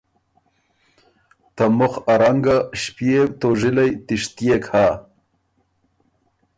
ته 1.55 1.63
مُخ 1.77 1.93
ا 2.11 2.13
رنګه 2.21 2.57
ݭپيېو 2.79 3.23
توژِلئ 3.39 3.91
تِشتيېک 4.05 4.63
هۀ۔ 4.71 4.87